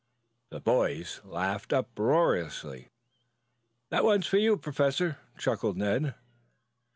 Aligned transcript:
The 0.49 0.59
boys 0.59 1.21
laughed 1.23 1.71
uproariously. 1.71 2.89
"That's 3.91 4.03
one 4.03 4.23
for 4.23 4.37
you, 4.37 4.57
Professor," 4.57 5.17
chuckled 5.37 5.77
Ned. 5.77 6.15